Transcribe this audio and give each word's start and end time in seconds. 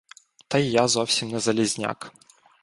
Та 0.47 0.57
й 0.57 0.71
я 0.71 0.87
зовсім 0.87 1.29
не 1.31 1.39
Залізняк. 1.39 2.13